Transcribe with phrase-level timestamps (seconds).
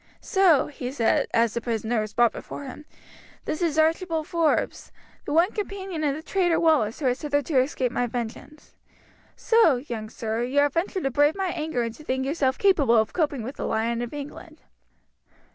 [0.19, 2.85] "So," he said as the prisoner was brought before him,
[3.45, 4.91] "this is Archibald Forbes,
[5.25, 8.73] the one companion of the traitor Wallace who has hitherto escaped my vengeance.
[9.35, 12.95] So, young sir, you have ventured to brave my anger and to think yourself capable
[12.97, 14.61] of coping with the Lion of England."